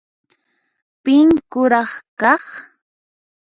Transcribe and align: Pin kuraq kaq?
Pin 1.03 1.29
kuraq 1.51 1.91
kaq? 2.19 2.43